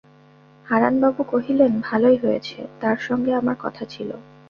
হারানবাবু 0.65 1.21
কহিলেন, 1.23 1.71
ভালোই 1.81 2.17
হয়েছে 2.17 2.57
তাঁর 2.81 2.97
সঙ্গে 2.97 3.31
আমার 3.35 3.57
কথা 3.59 3.83
ছিল। 3.85 4.09